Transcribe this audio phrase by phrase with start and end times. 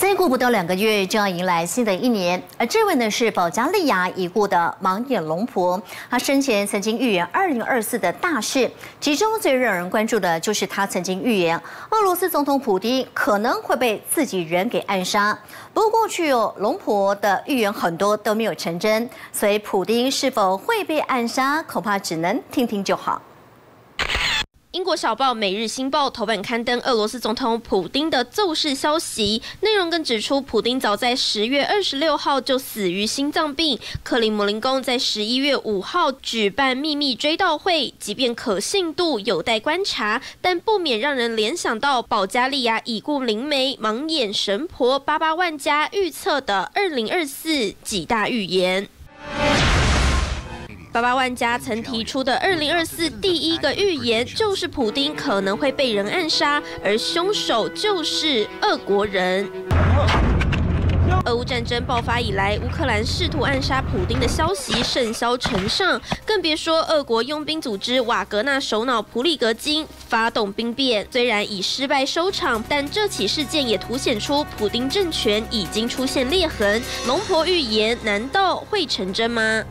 [0.00, 8.68] 再过不到两个月就要迎来新的一年，而这位呢是保加利亚已故的盲眼龙婆，她生前曾经预言二零二四的大事，
[8.98, 11.54] 其中最让人关注的就是她曾经预言
[11.90, 15.38] 俄罗斯总统普丁可能会被自己人给暗杀。
[15.74, 23.20] 不过过去哦，龙婆的预言很多都没有成真，所以普丁是否会被暗杀，恐怕只能听听就好。
[24.72, 33.76] 英国小报《每日新报》头版刊登俄罗斯总统普丁的奏事消息，内容更指出，普丁早在十月二十六号就死于心脏病。
[34.04, 48.88] 克里姆林宫在十一月五号举办秘密追悼会，即便可信度有待观察，但不免让人联想到保加利亚已故灵媒盲眼神婆巴巴万加预测的二零二四几大预言。
[50.92, 59.48] 巴巴万加曾提出的二零二四第一个预言，就是普丁可能会被人暗杀，而凶手就是俄国人。
[61.26, 76.82] 俄乌战争爆发以来，乌克兰试图暗杀普丁的消息甚嚣尘上，更别说俄国佣兵组织瓦格纳首脑普里格金发动兵变，虽然以失败收场，但这起事件也凸显出普丁政权已经出现裂痕。
[77.06, 79.62] 龙婆预言难道会成真吗？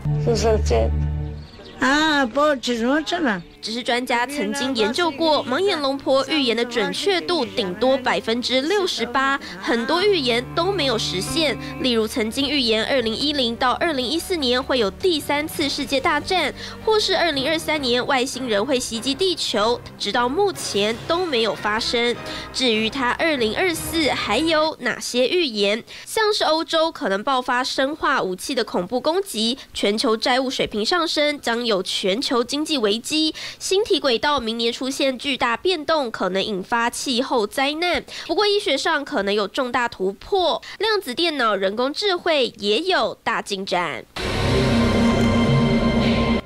[1.81, 3.41] А, повече жмочана?
[3.61, 11.57] 只是专家曾经研究过，盲眼龙婆预言的准确度顶多百分之六十八，很多预言都没有实现。
[11.81, 16.53] 例如，曾经预言二零一零到二零一四年会有第三次世界大战，
[16.85, 22.15] 或是二零二三年外星人会袭击地球，直到目前都没有发生。
[22.53, 33.33] 至于他二零二四还有哪些预言，像是欧洲可能爆发生化武器的恐怖攻击，全球债务水平上升，将有全球经济危机。
[33.57, 38.03] 星体轨道明年出现巨大变动，可能引发气候灾难。
[38.27, 44.05] 不过医学上可能有重大突破，量子电脑、人工智慧也有大进展。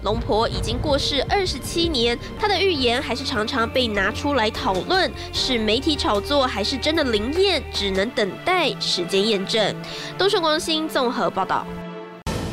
[0.03, 9.73] 龙婆已经过世二十七年，她的预言还是常常被拿出来讨论，是媒体炒作还是真的灵验，只能等待时间验证。
[10.17, 11.65] 东盛光新综合报道。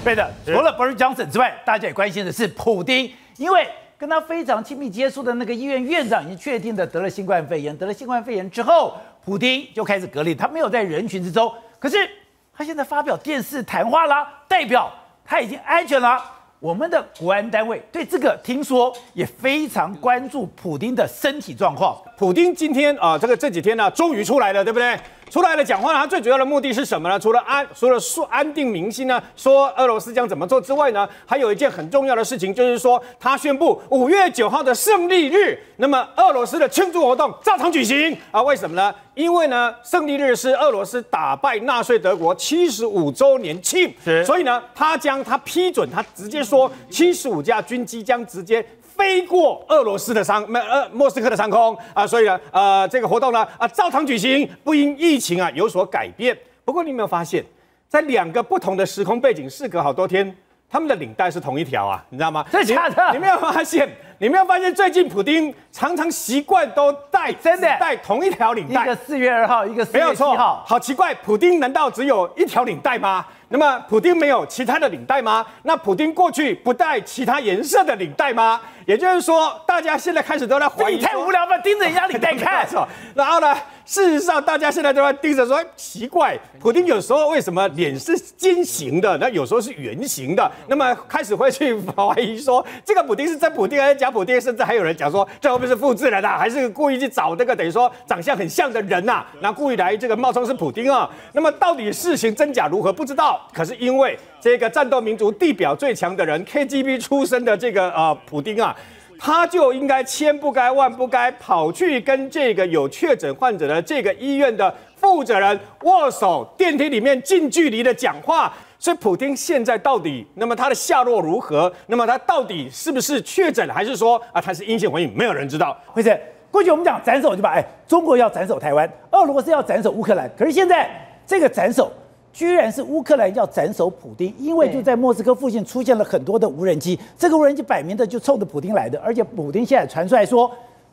[0.04, 3.66] 对的，除了 Boris Johnson 之外，大家也关心的是普丁，因为。
[4.00, 12.08] 跟他非常亲密接触的那个医院院长已经确定的得了新冠肺炎，得了新冠肺炎之后，普丁就开始隔离，他没有在人群之中，可是
[12.50, 14.90] 他现在发表电视谈话啦，代表
[15.22, 16.18] 他已经安全了。
[16.60, 21.94] 我们的国安单位对这个听说也非常关注普丁的身体状况。
[22.16, 24.98] 普丁今天啊，这个这几天呢，终于出来了，对不对？
[25.30, 27.18] 出来了讲话，他最主要的目的是什么呢？
[27.18, 38.42] 除了安，除了说安定民心呢，说俄罗斯将怎么做之外呢，还有一件很重要的事情，就是说他宣布五月九号的胜利日，那么俄罗斯的庆祝活动照常举行啊？
[38.42, 38.92] 为什么呢？
[39.14, 43.92] 因为呢，胜利日是俄罗斯打败纳粹德国七十五周年庆，
[44.26, 48.64] 所以呢，他将他批准，他直接说七十五架军机将直接。
[49.00, 56.36] 飞过俄罗斯的上没呃莫斯科的上空啊，所以呢呃这个活动呢啊照常举行，不因疫情啊有所改变。
[56.66, 57.42] 不过你有没有发现，
[57.88, 60.36] 在两个不同的时空背景，事隔好多天，
[60.68, 62.44] 他们的领带是同一条啊，你知道吗？
[62.52, 63.10] 真的假的？
[63.14, 63.88] 你没有发现？
[64.18, 68.82] 你没有发现最近普丁常常习惯都带真的带同一条领带？
[68.82, 70.62] 一个四月二号，一个四月七号。
[70.66, 73.24] 好奇怪，普丁难道只有一条领带吗？
[73.52, 75.44] 那么普丁没有其他的领带吗？
[75.64, 78.60] 那普丁过去不带其他颜色的领带吗？
[78.86, 82.88] 也就是说，大家现在开始都在怀疑，你太无聊了，盯着人家领带看， 是吧？
[83.12, 83.52] 然后呢，
[83.84, 90.50] 事实上大家现在都在盯着说，奇怪，普丁有时候为什么脸是尖形的，那有时候是圆形的？
[90.68, 94.40] 那么开始会去怀疑说，这个普丁是真普丁还是假普丁？
[94.40, 96.38] 甚至还有人讲说，这会不会是复制人啊？
[96.38, 99.26] 还是故意去找那个等于说长相很像的人呐、啊？
[99.40, 101.10] 那故意来这个冒充是普丁啊？
[101.32, 102.92] 那么到底事情真假如何？
[102.92, 103.39] 不知道。
[103.52, 108.76] 可是因为这个战斗民族地表最强的人，KGB 出身的这个呃普丁啊。
[109.22, 118.50] 他就应该千不该万不该跑去跟这个有确诊患者的这个医院的负责人握手，电梯里面近距离的讲话。
[118.78, 121.70] 所以普丁现在到底，那么他的下落如何？
[121.88, 125.14] 那么他到底是不是确诊，还是说啊他是阴性回应？
[125.14, 125.78] 没有人知道。
[125.88, 126.18] 辉生，
[126.50, 127.50] 过去我们讲斩首对吧？
[127.50, 130.90] 哎，中国要斩首台湾，俄罗斯要斩首乌克兰，可是现在
[131.26, 131.92] 这个斩首。
[132.32, 140.50] 居然是乌克兰要斩首普丁，因为就在莫斯科附近出现了很多的无人机，这个无人机摆明的就冲着普丁来的，而且普丁现在传出来说，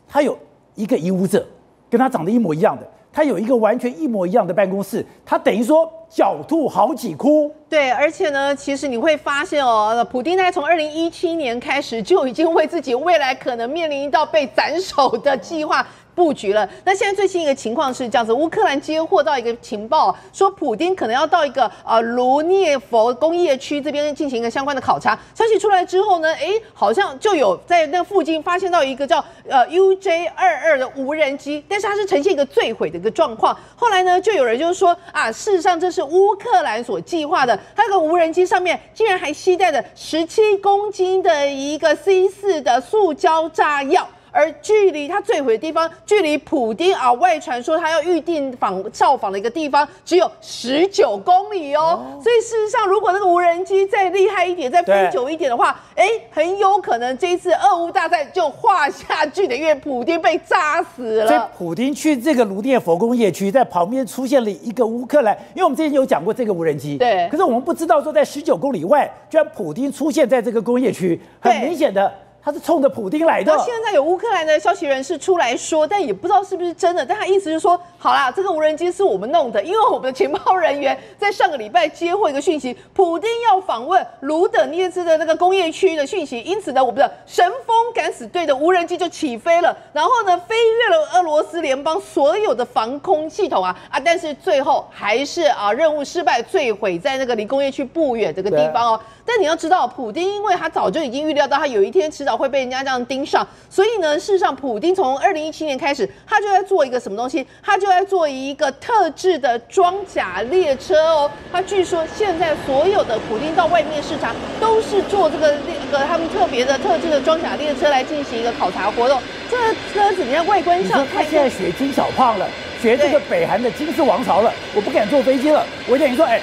[0.08, 0.38] 他有
[0.76, 1.46] 一个影武者，
[1.90, 7.52] 跟他长得一模一样的，他有一个完全一模一样的办公室，他等于说狡兔好几窟。
[7.70, 15.86] 对，而且呢，其实你会发现哦，普丁在从二零一七年开始就已经为自己未来可能面临到被斩首的计划。
[16.18, 16.68] 布局了。
[16.84, 25.18] 那现在最新一个情况是这样子，乌克兰接获到一个情报，说普丁可能要到一个呃卢涅佛工业区这边进行一个相关的考察。
[25.36, 33.56] 消息出来之后呢，哎，好像就有在那附近发现到一个叫呃 UJ 二二的无人机，但是它是呈现一个坠毁的一个状况。
[33.76, 44.08] 后来呢，就有人就是说啊，事实上这是乌克兰所计划的，它这个无人机上面竟然还携带着十七公斤的一个 C 四的塑胶炸药。
[44.38, 51.82] 而距离他坠毁的地方，距离普丁啊外传说他要预定访造访的一个地方，只有十九公里哦。
[51.82, 61.28] 哦，所以事实上，如果那个无人机再厉害一点，再飞久一点的话，哎，很有可能这一次俄乌大战就画下句点，因为普丁被炸死了。
[61.28, 67.28] 所以普丁去这个卢涅佛工业区，在旁边出现了一个乌克兰，因为我们之前有讲过这个无人机，对。
[67.32, 72.14] 可是我们不知道说在十九公里外，居然普丁出现在这个工业区，很明显的。
[72.48, 73.52] 他是冲着普丁来的。
[73.58, 77.06] 现在有乌克兰的消息人士出来说，但也不知道是不是真的。
[77.06, 99.00] 但他意思是说，好啦，这个无人机是我们弄的，因为我们的情报人员在上个礼拜接获一个讯息，普丁要访问卢德涅茨的那个工业区的讯息，因此呢，我们的神风敢死队的无人机就起飞了，然后呢，飞越了俄罗斯联邦所有的防空系统啊啊，但是最后还是啊任务失败，坠毁在那个离工业区不远这个地方哦。
[99.26, 107.46] 但你要知道，普丁因为他早就已经预料到他有一天迟早会被人家这样盯上，所以呢，事实上，普丁从二零一七年开始，他就在做一个什么东西？
[107.64, 111.32] 他就在做一个特制的装甲列车哦。
[111.52, 119.20] 他据说现在所有的普丁到外面视察，都是坐这个那个他们特别的特制的装甲列车来进行一个考察活动。
[119.50, 122.48] 这个车子你看外观上，他现在学金小胖了，
[122.82, 124.54] 学这个北韩的金氏王朝了。
[124.76, 126.40] 我不敢坐飞机了，我跟你说，哎，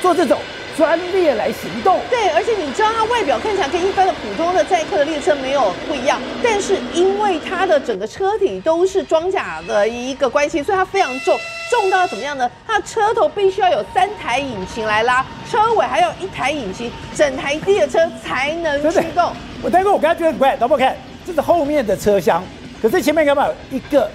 [0.00, 0.38] 坐这种。
[0.76, 11.38] 专列来行动，对，而且你知道它外表看起来跟一般的普通的载客的列车没有不一样，但是因为它的整个车体都是装甲的一个关系，所以它非常重，
[11.70, 12.50] 重到怎么样呢？
[12.66, 19.32] 它的车头必须要有三台引擎来拉，车尾还有一台引擎，整台列车才能驱动。
[19.62, 22.42] 我待会我刚才觉得很怪，等我看，这是后面的车厢，
[22.82, 23.54] 可是前面有没有？
[23.70, 24.10] 一个、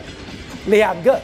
[0.65, 1.19] 两个。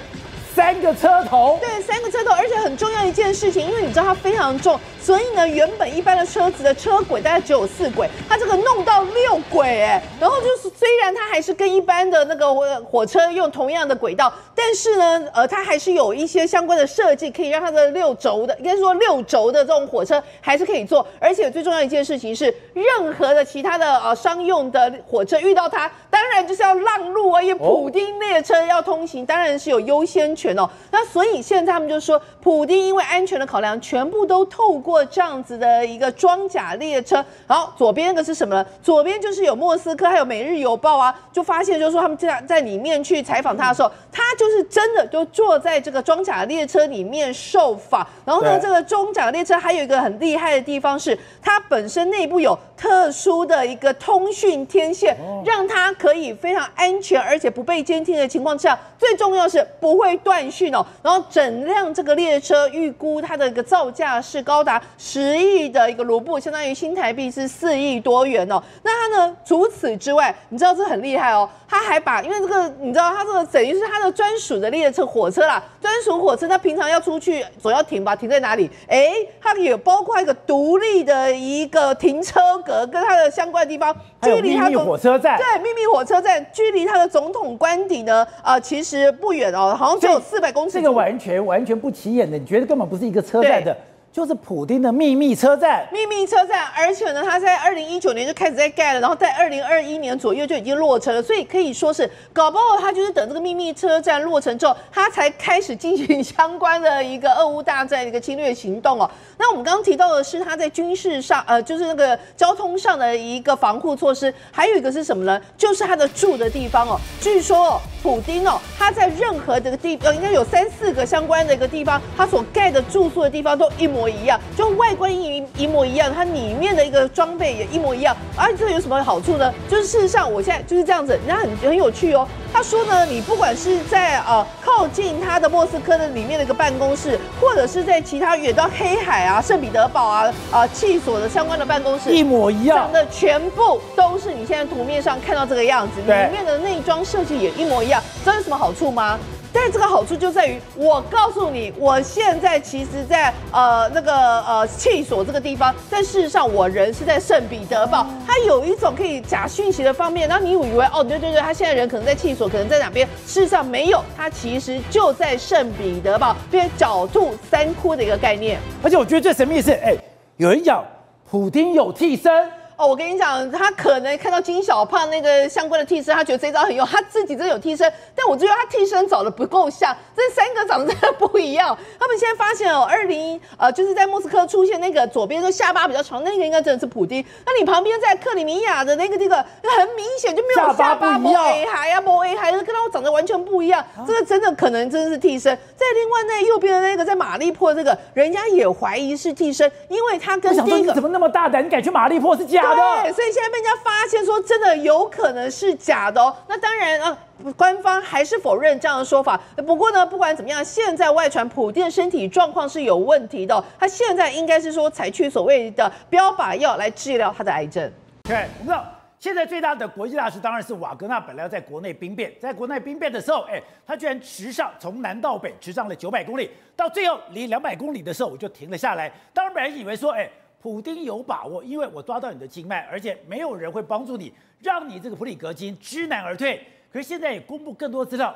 [0.56, 12.56] 三个车头，对，三个车头，而且很重要一件事情，因为你知道它非常重，所以呢，原本一般的车子的车轨大概只有四轨，它这个弄到六轨，哎，然后就是虽然它还是跟一般的那个
[12.86, 30.45] 火车用同样的轨道，但是呢，呃，它还是有一些相关的设计，可以让它的六轴的，应该说六轴的这种火车还是可以坐，而且最重要一件事情是，任何的其他的呃商用的火车遇到它，当然就是要让路啊，因为普丁列车要通行，当然是有优先权。
[30.58, 37.24] 哦，那所以现在他们就说，普丁因为安全的考量，全部都透过这样子的一个装甲列车。
[37.48, 38.66] 好，左边那个是什么呢？
[38.84, 48.06] 左边就是有莫斯科，还有每日邮报啊，就发现就是说他们在在里面去采访他的时候，他就是真的就坐在这个装甲列车里面受访。
[48.26, 55.16] 然后呢，这个装甲列车还有一个很厉害的地方是，它本身内部有特殊的一个通讯天线，
[55.46, 60.35] 让它可以非常安全，而且不被监听的情况之下，最重要是不会断。
[60.36, 68.62] 断讯哦，然后整辆这个列车预估它的一个造价是高达十亿的一个卢布，相当于新台币是四亿多元哦。
[68.84, 69.38] 那它呢？
[69.46, 78.16] 除此之外，你知道这很厉害哦，它还把因为这个你知道他这个等于是他的专属的列车火车啦，专属火车他平常要出去总要停吧？
[78.16, 78.70] 停在哪里？
[78.88, 90.20] 哎，它也包括一个独立的一个停车格，跟它的相关的地方，距离它的火车站，对，秘密火车站距离它的总统官邸呢，呃，其实不远哦，好像只有。
[90.20, 93.76] 四百公尺，这个完全完全不起眼的，你觉得根本不是一个车站的。
[94.16, 109.12] 就是普丁的秘密车站，秘密车站，而且呢，他在二零一九年就开始在盖了，然后在二零二一年左右就已经落成了，所以可以说是搞不好他就是等这个秘密车站落成之后，他才开始进行相关的一个俄乌大战的一个侵略行动哦。
[109.38, 115.42] 那我们刚刚提到的是他在军事上，呃，就是那个交通上的一个防护措施，还有一个是什么呢？
[115.58, 116.98] 就是他的住的地方哦。
[117.20, 124.05] 据说哦，普丁哦，他在任何的地，呃，应该有三四个相关的一个地方，他所盖的住宿的地方都一模。
[124.08, 128.16] 一样，就外观一一模一样，它里面的一个装备也一模一样。
[128.36, 129.54] 而这有什么好处呢？
[129.70, 132.28] 就是事实上，我现在就是这样子，人家很很有趣哦。
[132.54, 148.02] 他说呢，你不管是在呃靠近他的莫斯科的里面的一个办公室，或者是在其他远到黑海啊、圣彼得堡啊啊气所的相关的办公室，一模一样，长得全部都是你现在图面上看到这个样子，里面的内装设计也一模一样。
[148.24, 149.20] 知道有什么好处吗？
[149.56, 160.28] 但这个好处就在于，我告诉你，我现在其实在呃那个呃气所这个地方，但事实上我人是在圣彼得堡，它有一种可以假讯息的方面。
[160.28, 163.08] 然后你以为哦，对对对，他现在人可能在气所，可能在哪边？
[163.26, 168.60] 事实上没有，他其实就在圣彼得堡，变狡兔三窟的一个概念。
[168.84, 169.96] 而且我觉得最神秘的是，哎，
[170.36, 170.84] 有人讲
[171.32, 172.30] 普丁有替身。
[172.78, 181.78] 哦，我跟你讲，他可能看到金小胖那个相关的替身，他觉得这招很用，他自己真的有替身，但我觉得他替身找的不够像，这三个长得真的不一样。
[181.98, 187.24] 他们现在发现哦， 二零呃，就是在莫斯科出现那个左边就下巴比较长，那个应该真的是普丁。
[187.46, 193.82] 那你旁边在克里米亚的那个地方，很明显就没有下巴，没 A 还啊，没 A 海，跟他长得完全不一样。
[194.06, 195.56] 这个真的可能真的是替身。
[195.78, 202.65] 在另外那右边的那个在马利坡这个，人家也怀疑是替身，因为他跟第一个你怎么那么大胆，你敢去马利坡是假？
[202.74, 206.36] 对，所以现在被人家发现说真的有可能是假的哦。
[206.48, 207.18] 那当然啊，
[207.56, 209.40] 官方还是否认这样的说法。
[209.68, 217.92] 不过呢，不管怎么样，现在外传普丁身体状况是有问题的哦，他现在应该是说采取所谓的标靶药来治疗他的癌症。
[218.24, 218.86] 对，我们知道
[219.20, 229.12] 现在最大的国际大事当然是瓦格纳，本来要在国内兵变，在国内兵变的时候，哎，他居然直上从南到北直上了九百公里，到最后离两百公里的时候我就停了下来。
[229.34, 230.30] 当然，本来以为说，哎。
[230.66, 236.60] 普丁有把握，因为我抓到你的经脉，而且没有人会帮助你，让你这个普里格金知难而退。
[236.92, 238.36] 可是现在也公布更多资料，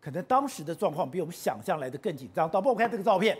[0.00, 2.48] 可能当时的状况比我们想象来的更紧张。
[2.48, 3.36] 导播，我看这个照片，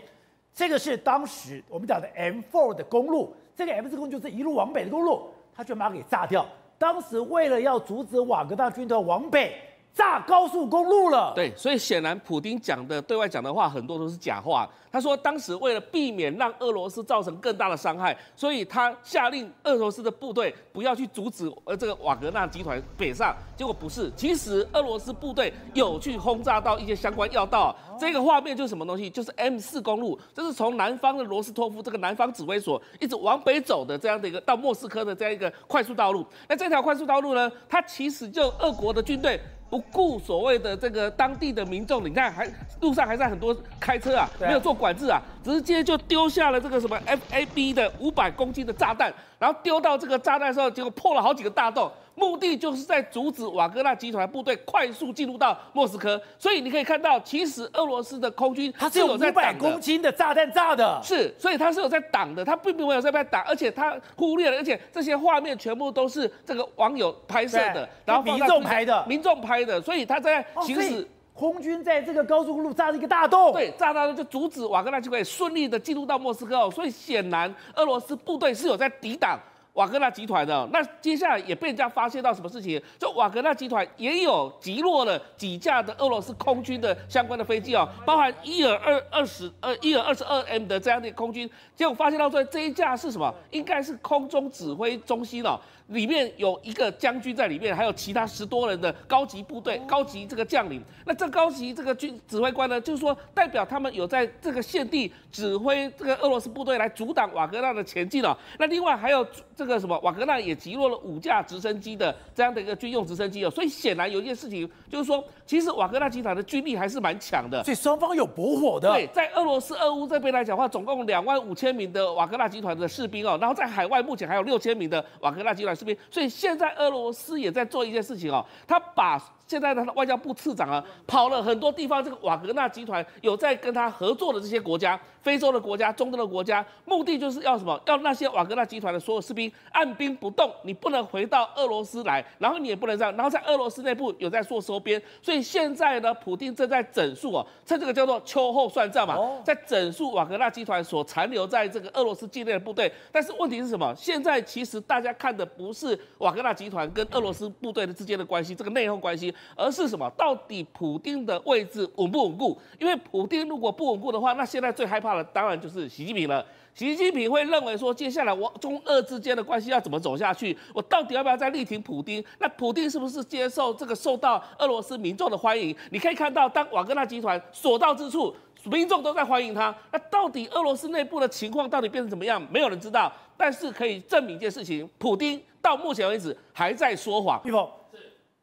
[0.53, 6.47] 这个是当时我们讲的 M4 的公路，这个 M4 公路就是一路往北的公路，他就把它给炸掉。
[6.77, 9.59] 当时为了要阻止瓦格纳军团往北。
[9.97, 14.69] 炸高速公路了，对，所以显然普丁讲的对外讲的话很多都是假话。
[14.89, 23.35] 他说当时为了避免让俄罗斯造成更大的伤害，所以他下令俄罗斯的部队不要去阻止呃这个瓦格纳集团北上。
[23.55, 27.75] 结果不是，其实俄罗斯部队有去轰炸到一些相关要道。
[27.99, 29.09] 这个画面就是什么东西？
[29.09, 36.25] 就是 M 四公路，这是从南方的罗斯托夫这个南方指挥所一直往北走的这样的一个到莫斯科的这样一个快速道路。
[36.47, 39.39] 那这条快速道路呢，它其实就俄国的军队。
[39.69, 42.49] 不顾所谓的这个当地的民众，你看还
[42.81, 51.91] 路上还在很多开车啊，没有做管制啊，直接就丢下了这个什么 FAB 的五百公斤的炸弹，然后丢到这个炸弹的时候，结果破了好几个大洞。
[52.17, 79.39] 目的就是在阻止瓦格纳集团部队快速进入到莫斯科，所以你可以看到，其实俄罗斯的空军它是有五百公斤的炸弹炸的，是，所以它是有在挡的，它并没有在被挡，而且它忽略了，而且这些画面全部都是这个网友拍摄的，然后民众拍的，民众拍的，所以他在行驶，空军在这个高速公路炸了一个大洞，对，炸大洞就阻止瓦格纳就可以顺利的进入到莫斯科，所以显然俄罗斯部队是有在抵挡。
[79.77, 82.81] 瓦格纳集团的那接下来也被人家发现到什么事情？
[82.97, 93.31] 就瓦格纳集团也有击落了几架的俄罗斯空军的相关的飞机哦，包含伊尔二二十二伊尔二十二 M 的这样的空军，结果发现到说这一架是什么？
[93.51, 95.59] 应该是空中指挥中心哦。
[95.87, 100.83] 里面有一个将军在里面，还有其他十多人的高级部队、高级这个将领。
[101.05, 108.35] 那这高级这个军指挥官呢，就是说代表他们有在这个现地指挥这个俄罗斯部队来阻挡瓦格纳的前进哦。
[108.59, 109.25] 那另外还有
[109.55, 113.49] 这个什么，瓦格纳也击落了五架直升机的这样的一个军用直升机哦。
[113.49, 117.63] 所以显然有一件事情，就是说其实瓦格纳集团的军力还是蛮强的。
[117.63, 118.89] 所以双方有搏火的。
[118.89, 125.76] 对，在俄罗斯、俄乌这边来讲的话，总共两万五千名的瓦格纳集团的士兵哦，然后在海外目前还有六千名的瓦格纳集团。
[126.09, 129.21] 所以现在俄罗斯也在做一件事情哦，他把。
[129.47, 132.03] 现在的外交部次长啊，跑了很多地方。
[132.03, 137.79] 这个瓦格纳集团有在跟他合作的这些国家，非洲的国家、中东的国家，目的就是要什么？
[137.85, 143.15] 要那些瓦格纳集团的所有士兵按兵不动，你不能回到俄罗斯来，然后你也不能这样。
[143.15, 152.91] 然后在俄罗斯内部有在做收编，所以现在呢，普京正在整肃哦，趁这个叫做秋后算账嘛，在整肃瓦格纳集团所残留在这个俄罗斯境内的部队。
[153.11, 153.93] 但是问题是什么？
[153.95, 159.33] 现在其实大家看的不是瓦格纳集团跟俄罗斯部队的之间的关系，这个内讧关系。
[159.55, 160.09] 而是什么？
[160.17, 162.57] 到底普丁的位置稳不稳固？
[162.79, 166.45] 因为普丁如果不稳固的话，那现在最害怕的当然就是习近平了。
[166.73, 170.55] 习近平会认为说，接下来我中俄之间的关系要怎么走下去？
[170.75, 172.23] 我到底要不要再力挺普丁？
[172.37, 175.75] 那普丁是不是接受这个受到俄罗斯民众的欢迎？
[175.89, 178.31] 你可以看到，当瓦格纳集团所到之处，
[178.65, 179.75] 民众都在欢迎他。
[179.91, 182.39] 那到底俄罗斯内部的情况到底变成怎么样？
[182.51, 183.11] 没有人知道。
[183.35, 187.41] 但是可以证明一件事情：普丁到目前为止还在说谎。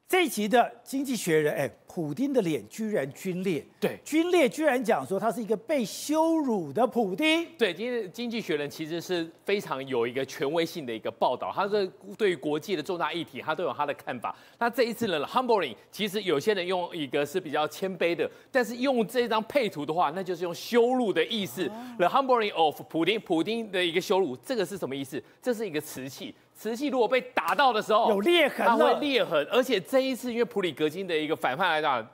[0.06, 7.46] 这一集的《经济学人》，哎，普丁的脸居然皲裂，对，皲裂居然讲说他是一个被羞辱的普丁。
[7.56, 14.34] 对，今天《经济学人》其实是非常有一个权威性的一个报道，他是对于国际的重大议题，他都有他的看法。
[14.58, 21.70] 那这一次呢，humbling，其实有些人用一个是比较谦卑的，但是用这张配图的话，那就是用羞辱的意思。
[21.96, 25.22] The humbling of 普丁，普丁的一个羞辱，这个是什么意思？
[25.40, 26.34] 这是一个瓷器。
[26.56, 32.08] 瓷器如果被打到的时候，有裂痕，它会裂痕，而且这一次因为普里格金的一个反叛来讲，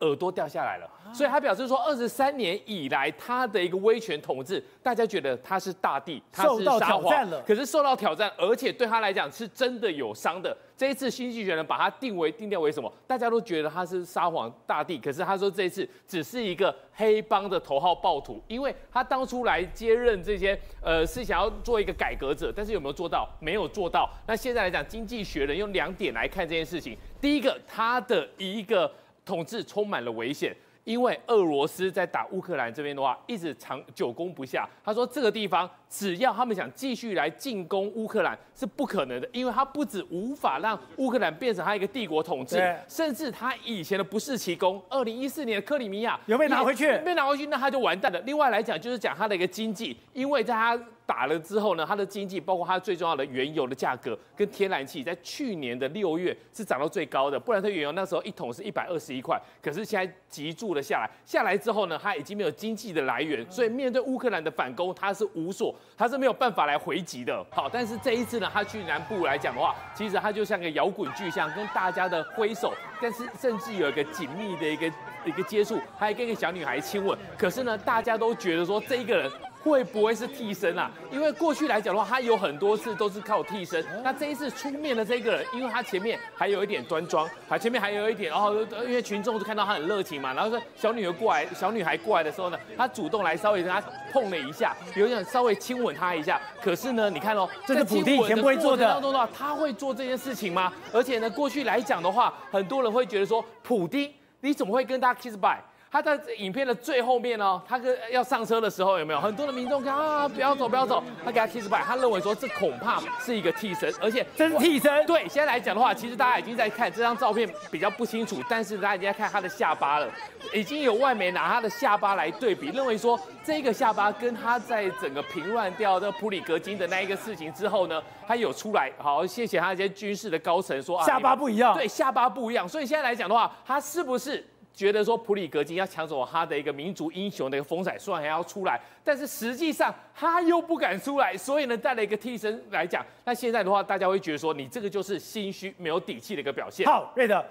[0.00, 0.90] 耳朵掉下来了。
[1.14, 7.40] 所以他表示说，二十三年以来，他的一个威权统治，大家觉得他是大帝，他是受到挑战了。
[7.42, 10.54] 可是受到挑战，而且对他来讲是真的有伤的。
[10.76, 12.92] 这一次，经济学人把他定为定调为什么？
[13.06, 23.26] 大家都觉得他是沙皇大帝，可是他说这一次只是一个黑帮的头号暴徒，因为他当初来接任这些，呃，是想要做一个改革者，但是有没有做到？
[23.40, 24.10] 没有做到。
[24.26, 28.92] 那现在来讲，经济学人用两点来看这件事情：第一个，他的一个
[29.26, 30.56] 统治充满了危险。
[30.84, 34.68] 因为俄罗斯在打乌克兰这边的话，一直长久攻不下。
[34.84, 42.56] 他说这个地方只要他们想继续来进攻乌克兰是不可能的，因为他不止无法让乌克兰变成他一个帝国统治，
[42.88, 48.18] 甚至他以前的不世奇功，二零一四年的克里米亚有没有拿回去，没拿回去，那他就完蛋了。
[48.20, 50.78] 另外来讲，就是讲他的一个经济，因为在他。
[51.06, 57.38] 打了之后呢，它的经济包括它最重要的原油的价格跟天然气，在去年的六月是涨到最高的。
[57.38, 67.44] 布兰特原油那时候一桶是一百二十一块，可是现在急住了下来，下来之后呢，它已经没有经济的来源，所以面对乌克兰的反攻，它是无所，他是没有办法来回击的。
[67.50, 74.92] 好，但是这一次呢，他去南部来讲的话，其实他就像个摇滚巨像，跟大家的挥手，但是甚至有一个紧密的一个
[75.24, 77.18] 一个接触，还跟一个小女孩亲吻。
[77.38, 79.30] 可是呢，大家都觉得说这一个人。
[79.70, 80.90] 会不会是替身啊？
[81.10, 83.84] 因为过去来讲的话，他有很多次都是靠替身。
[84.04, 93.82] 那这一次出面的这个人，因为他前面还有一点端庄，还前面还有一点，然后因为群众都看到他很热情嘛，然后说小女儿过来，小女孩过来的时候呢，他主动来稍微跟他
[94.12, 96.40] 碰了一下，有点稍微亲吻他一下。
[96.62, 98.86] 可是呢，你看哦，这是普丁以前不会做的。
[98.88, 100.72] 当中的话，他会做这件事情吗？
[100.92, 105.58] 而且呢，过去来讲的话，很多人会觉得说，普丁你怎么会跟大家 kiss bye？
[105.90, 115.06] 他在影片的最后面哦，他跟要上车的时候有没有很多的民众看啊，不要走，不要走，他给他 kiss bye，他认为说这恐怕是一个替身，而且真是替身。
[115.06, 120.08] 对，现在来讲的话，其实大家已经在看这张照片比较不清楚，但是大家已经在看他的下巴了，
[120.52, 134.44] 已经有外媒拿他的下巴来对比，认为说这个下巴跟他在整个平乱掉的普里格金的那一个事情之后呢，他有出来，好，谢谢他一些军事的高层说啊，下巴不一样，对，下巴不一样，所以现在来讲的话，他是不是？
[134.76, 143.02] 觉得说普里格金要抢走他的一个民族英雄的一个风采，虽然还要出来，但是实际上他又不敢出来，所以呢带了一个替身来讲。
[143.24, 146.86] 那现在的话，大家会觉得说你这个就是心虚、没有底气的一个表现。
[146.86, 147.42] 好，瑞德，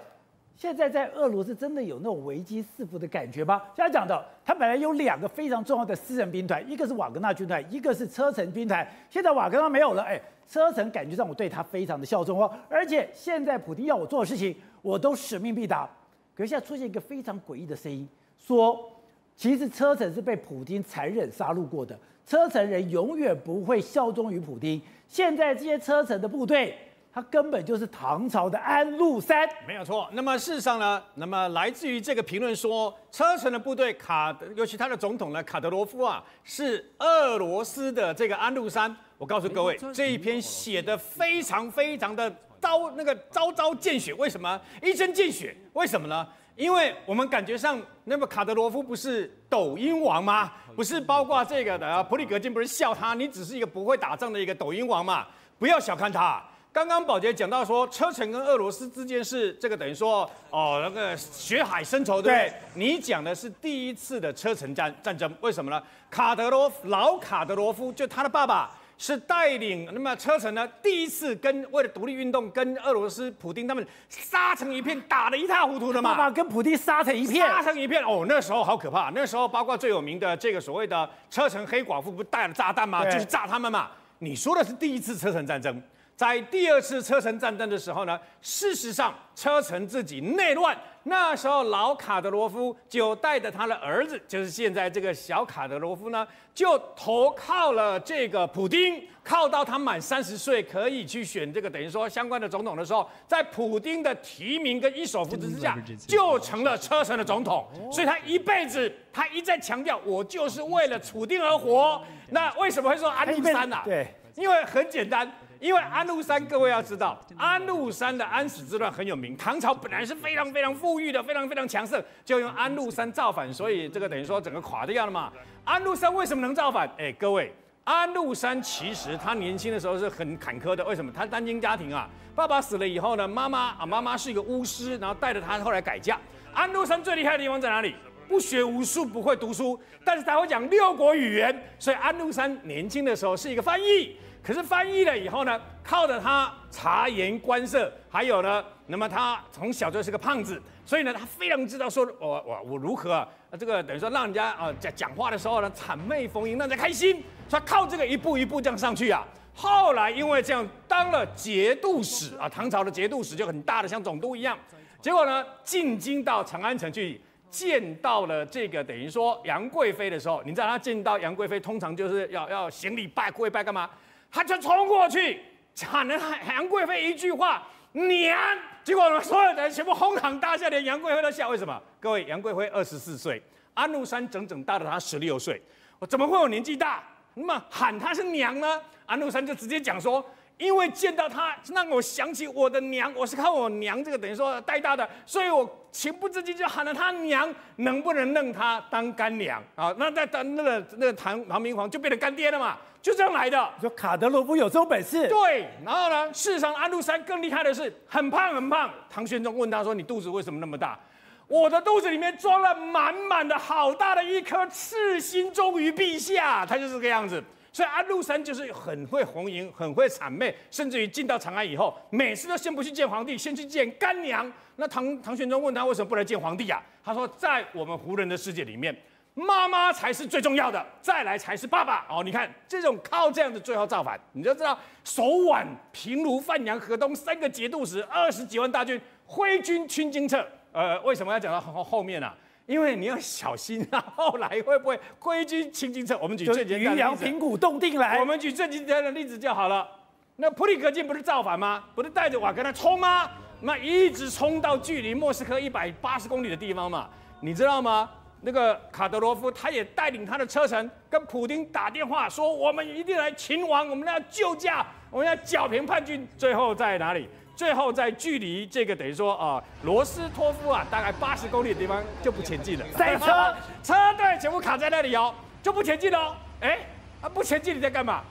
[0.54, 3.60] 现在在俄罗斯真的有那种危机四伏的感觉吗？
[3.74, 8.86] 现在讲的，他本来有两个非常重要的私人兵团，一个是瓦格纳军团，一个是车臣兵团。
[9.10, 12.48] 现在瓦格纳没有了，哎，车臣感觉上我对他非常的效忠哦。
[12.70, 15.90] 而且现在普丁要我做的事情，我都使命必达。
[16.36, 18.06] 可是现在出现一个非常诡异的声音，
[18.38, 18.92] 说
[19.34, 24.78] 其实车臣是被普京残忍杀戮过的，车臣人永远不会效忠于普京。
[25.08, 26.76] 现在这些车臣的部队，
[27.10, 30.06] 他根本就是唐朝的安禄山，没有错。
[30.12, 38.94] 那么事实上呢，那么来自于这个评论说，车臣的部队卡，尤其他的总统呢卡德罗夫啊，是俄罗斯的这个安禄山。
[39.16, 42.30] 我告诉各位，这一篇写的非常非常的。
[42.60, 45.56] 招那个招招见血，为什么一针见血？
[45.72, 46.26] 为什么呢？
[46.56, 50.52] 因为我们感觉上，那么卡德罗夫不是抖音王吗？
[50.74, 55.26] 不是包括这个的普里格金不是笑他，你只是一个不会打仗的一个抖音王嘛？
[55.58, 56.42] 不要小看他。
[56.72, 62.48] 刚刚宝杰讲到说，车臣跟俄罗斯之间是这个等于说哦那个血海深仇，对不对？
[62.48, 65.82] 对你讲的是第一次的车臣战战争，为什么呢？
[66.10, 68.70] 卡德罗夫老卡德罗夫就他的爸爸。
[68.98, 76.12] 是带领那么车臣呢，第一次跟为了独立运动跟俄罗斯普丁他们杀成一片，打得一塌糊涂的嘛。
[76.12, 79.10] 爸爸跟普丁杀成一片，杀成一片哦，那时候好可怕。
[79.14, 83.04] 那时候包括最有名的这个所谓的车臣黑寡妇，不带了炸弹吗？
[83.04, 83.90] 就是炸他们嘛。
[84.18, 85.82] 你说的是第一次车臣战争。
[86.16, 90.74] 在第二次车臣战争的时候呢，事实上车臣自己内乱，
[91.08, 107.64] 那时候老卡德罗夫就带着他的儿子，就是现在这个小卡德罗夫呢，就投靠了这个普丁，靠到他满三十岁可以去选这个等于说相关的总统的时候，在普丁的提名跟一手扶持之下，就成了车臣的总统。
[107.92, 112.02] 所以他一辈子他一再强调，我就是为了普丁而活。
[112.30, 113.80] 那为什么会说安禄山呢？
[113.84, 115.30] 对，因为很简单。
[115.60, 119.36] 因为安禄山，各位要知道，安禄山的安史之乱很有名。
[119.36, 125.32] 唐朝本来是非常非常富裕的，非常非常强盛，就用安禄山造反，所以这个等于说整个垮掉了嘛。
[125.64, 126.88] 安禄山为什么能造反？
[126.98, 127.52] 哎，各位，
[127.84, 130.84] 安禄山其实他年轻的时候是很坎坷的。
[130.84, 131.10] 为什么？
[131.10, 136.18] 他单亲家庭啊，爸爸死了以后呢，妈妈啊，妈妈是一个巫师，然后带着他后来改嫁。
[136.52, 137.94] 安禄山最厉害的地方在哪里？
[138.28, 144.16] 不学无术，不会读书，但是他会讲六国语言，所以安禄山年轻的时候是一个翻译。
[144.46, 153.28] 可是翻译了以后呢，靠着他察言观色，还有呢，那么他从小就是个胖子，所以呢，他非常知道说，我我我如何啊，
[153.58, 159.26] 这个等于说让人家啊讲讲话的时候呢，谄媚逢迎，让人家开心，所以靠这个一步一步这样上去啊。
[159.52, 164.56] 后来因为这样当了节度使啊，唐朝的节度使就很大的像总督一样，
[165.02, 167.20] 结果呢进京到长安城去。
[167.48, 173.88] 见到了这个等于说杨贵妃的时候，你知道他见到杨贵妃通常就是要要行礼拜跪拜干嘛？
[174.30, 175.40] 他就冲过去
[175.86, 178.38] 喊了韩韩贵妃一句话“娘”，
[178.84, 181.48] 结果呢所有人全部哄堂大笑，连杨贵妃都笑。
[181.48, 181.82] 为什么？
[182.00, 183.42] 各位，杨贵妃二十四岁，
[183.74, 185.60] 安禄山整整大了她十六岁，
[185.98, 187.02] 我怎么会有年纪大？
[187.34, 188.80] 那么喊他是娘呢？
[189.04, 190.24] 安禄山就直接讲说。
[190.58, 199.94] 因为见到他，让我想起我的娘，我是靠我娘这个等于说带大的，所以我情不自禁就喊了他娘，能不能认他当干娘啊？
[199.98, 202.78] 那在当那个那个唐唐明皇就变成干爹了嘛？
[203.02, 203.70] 就这样来的。
[203.80, 205.28] 说卡德罗夫有这种本事？
[205.28, 205.68] 对。
[205.84, 208.90] 然后呢，事实上安禄山更厉害的是很胖很胖。
[209.10, 210.98] 唐玄宗问他说：“你肚子为什么那么大？”
[211.46, 217.40] 我的肚子里面装了满满的好大的一颗赤心忠于陛下，他就是这个样子。
[217.76, 224.50] 所以安禄山就是很会逢迎，很会谄媚，甚至于进到长安以后，每次都先不去见皇帝，先去见干娘。
[224.76, 226.82] 那唐唐玄宗问他为什么不来见皇帝啊？
[227.04, 228.96] 他说，在我们胡人的世界里面，
[229.34, 232.06] 妈妈才是最重要的，再来才是爸爸。
[232.08, 240.42] 哦，你看这种靠这样的最后造反，你就知道手挽平卢范阳河东三个节度使，二十几万大军挥军侵京城。
[240.72, 242.34] 呃，为什么要讲到后后面呢、啊？
[242.66, 246.18] 因为你要小心啊， 后来会不会挥军侵京城？
[246.20, 248.18] 我们举最简单的例子，平谷动定来。
[248.18, 249.88] 我们举最简单的例子就好了。
[250.36, 251.82] 那普里格金不是造反吗？
[251.94, 253.30] 不是带着瓦格纳冲吗？
[253.60, 257.08] 那一直冲到距离莫斯科一百八十公里的地方嘛。
[257.40, 258.10] 你知道吗？
[258.42, 267.28] 那个卡德罗夫他也带领他的车臣跟普丁打电话说：“我们一定来擒王，我们要救驾，我们要剿平叛军。”最后在哪里？
[267.56, 276.36] 最后在距离这个等于说啊罗斯托夫啊大概八十公里的地方就不前进了，塞车， 车队全部卡在那里哦，就不前进了。
[276.60, 276.78] 哎，
[277.22, 278.22] 啊不前进你在干嘛？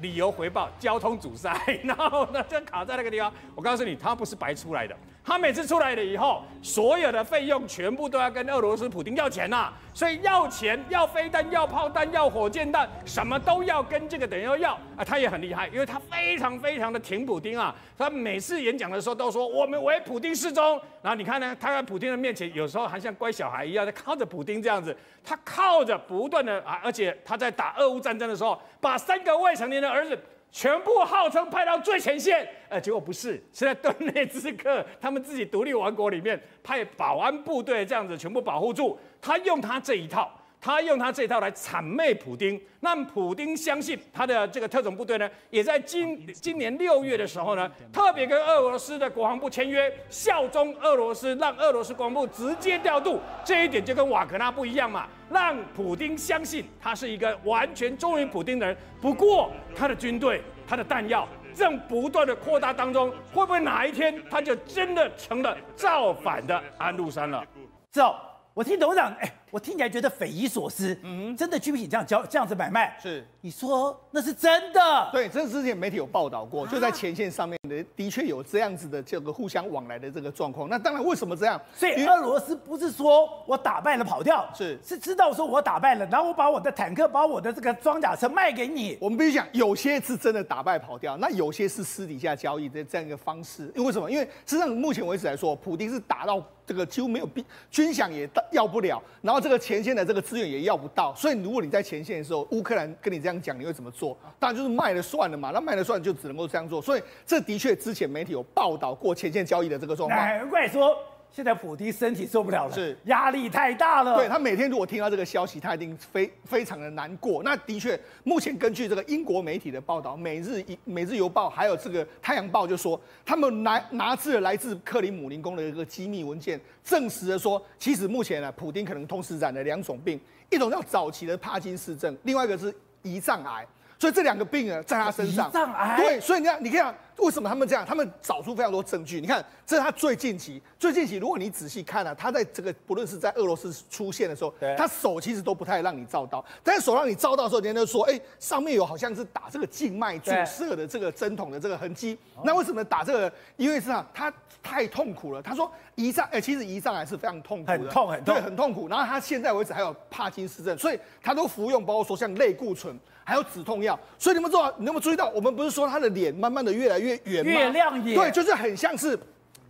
[0.00, 1.50] 理由回报交通阻塞，
[1.84, 3.32] 然后呢就卡在那个地方。
[3.54, 4.96] 我告诉你，他不是白出来的。
[5.22, 15.04] 他每次出来了以后，所有的费用全部都要跟俄罗斯普丁要钱呐、啊，所以要钱、要飞弹、要炮弹、要火箭弹，什么都要跟这个等于要要啊。
[15.04, 17.72] 他也很厉害，因为他非常非常的挺普丁啊。
[17.96, 20.80] 他每次演讲的时候都说我们为普丁示忠。
[21.02, 30.18] 然后你看呢，他在普丁的面前有时候还像乖小孩一样在靠着普丁这样子，他靠着不断的啊，而且他在打俄乌战争的时候，把三个未成年的儿子。
[30.50, 38.98] 全部号称派到最前线，呃，结果不是，是在顿内兹克，他们自己独立王国里面派保安部队这样子全部保护住。
[39.20, 40.30] 他用他这一套。
[40.60, 58.76] 他用他这套来谄媚普丁，让普丁相信他的这个特种部队呢，也在今今年六月的时候呢，特别跟俄罗斯的国防部签约，效忠俄罗斯，让俄罗斯国防部直接调度，这一点就跟瓦格纳不一样嘛，让普丁相信他是一个完全忠于普丁的人。
[59.00, 67.42] 不过他的军队、他的弹药正不断的扩大当中，会不会哪一天他就真的成了造反的安禄山了？
[67.90, 68.14] 走。
[68.52, 70.96] 我听董事长，哎，我听起来觉得匪夷所思。
[71.02, 72.96] 嗯，真的军品这样交这样子买卖？
[73.00, 75.08] 是，你说那是真的？
[75.12, 80.68] 对，这之前媒体有报道过，就在前线上面的的确有这样子的这个互相往来的这个状况。
[80.68, 81.60] 那当然，为什么这样？
[81.74, 88.96] 所以俄罗斯不是说我打败了跑掉，是是知道说我打败了，然后我把我的坦克、把我的这个装甲车卖给你。
[89.00, 93.72] 我们必须讲，有些是真的打败跑掉，那有些是私底下交易的这样一个方式。
[93.74, 94.10] 因为什么？
[94.10, 96.42] 因为实际上目前为止来说，普京是打到。
[96.66, 104.16] 这个几乎没有兵军饷也要不了，然后这个前线的这个资源也要不到，所以如果你在前线的时候，乌克兰跟你这样讲，你会怎么做？
[104.38, 106.82] 当然就是卖了算了嘛，那卖了算就只能够这样做。
[106.82, 110.20] 所以这的确之前媒体有报道过前线交易的这个状况。
[110.20, 110.96] 难怪说。
[111.32, 114.16] 现在普丁身体受不了了，是压力太大了。
[114.16, 117.42] 对，他每天如果听到这个消息，他一定非非常的难过。
[117.44, 133.66] 那的确，目前根据这个英国媒体的报道，《每日一每日邮报》还有这个《太阳报》就说，他们拿拿至了来自克里姆林宫的一个机密文件，证实了说，其实目前呢，普丁可能同时染了两种病，一种叫早期的帕金氏症，另外一个是胰脏癌。
[134.00, 135.48] 所以这两个病呢在他身上。
[135.48, 135.96] 胰脏癌。
[135.96, 136.92] 对，所以你看，你看。
[137.20, 137.84] 为什么他们这样？
[137.84, 139.20] 他们找出非常多证据。
[139.20, 141.16] 你看，这是他最近期、最近期。
[141.16, 146.42] 如果你仔细看啊，他在这个不论是在俄罗斯出现的时候，他手其实都不太让你照到。
[146.64, 153.30] 但是手让你照到的时候，人家就说：“哎，上面有好像是打这个静脉注射的这个针筒的这个痕迹。”那为什么打这个？
[153.58, 154.32] 因为是啊，他
[154.62, 155.42] 太痛苦了。
[155.42, 158.88] 他说胰脏，哎，其实胰脏还是非常痛苦的，很痛很痛，对，很痛苦。
[158.88, 162.98] 然后他现在为止还有帕金斯症，所以他都服用，包括说像类固醇。
[163.30, 165.28] 还有止痛药，所以你们知道，你有没有注意到？
[165.28, 167.52] 我们不是说他的脸慢慢的越来越圆吗？
[167.52, 168.16] 越亮眼。
[168.16, 169.16] 对，就是很像是，